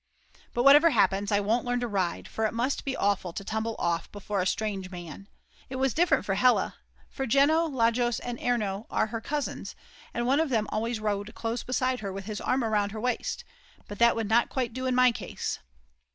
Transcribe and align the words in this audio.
But 0.55 0.63
whatever 0.63 0.89
happens 0.89 1.31
I 1.31 1.39
won't 1.41 1.63
learn 1.63 1.79
to 1.81 1.87
ride, 1.87 2.27
for 2.27 2.47
it 2.47 2.55
must 2.55 2.85
be 2.85 2.95
awful 2.97 3.33
to 3.33 3.43
tumble 3.43 3.75
off 3.77 4.11
before 4.11 4.41
a 4.41 4.47
strange 4.47 4.89
man. 4.89 5.29
It 5.69 5.75
was 5.75 5.93
different 5.93 6.25
for 6.25 6.33
Hella, 6.33 6.77
for 7.07 7.27
Jeno, 7.27 7.67
Lajos, 7.69 8.19
and 8.21 8.39
Erno 8.39 8.87
are 8.89 9.05
her 9.05 9.21
cousins, 9.21 9.75
and 10.11 10.25
one 10.25 10.39
of 10.39 10.49
them 10.49 10.65
always 10.71 10.99
rode 10.99 11.35
close 11.35 11.61
beside 11.61 11.99
her 11.99 12.11
with 12.11 12.25
his 12.25 12.41
arm 12.41 12.63
round 12.63 12.93
her 12.93 12.99
waist: 12.99 13.43
but 13.87 13.99
that 13.99 14.15
would 14.15 14.27
not 14.27 14.49
quite 14.49 14.73
do 14.73 14.87
in 14.87 14.95
my 14.95 15.11
case. 15.11 15.59